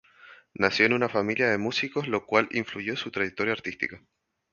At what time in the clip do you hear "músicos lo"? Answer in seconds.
1.59-2.25